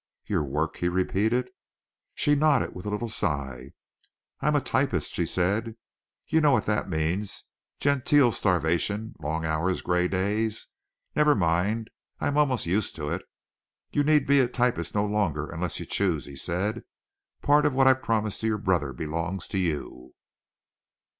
[0.25, 1.51] "Your work?" he repeated.
[2.15, 3.73] She nodded, with a little sigh.
[4.39, 5.75] "I am a typist," she said.
[6.25, 7.43] "You know what that means,
[7.79, 10.65] genteel starvation, long hours, gray days.
[11.15, 13.21] Never mind, I am almost used to it."
[13.91, 16.81] "You need be a typist no longer unless you choose," he said.
[17.43, 20.15] "Part of what I promised to your brother belongs to you."